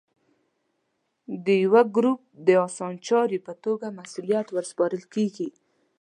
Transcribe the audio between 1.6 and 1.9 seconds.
یوه